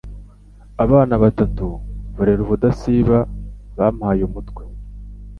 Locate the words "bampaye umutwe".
3.77-4.63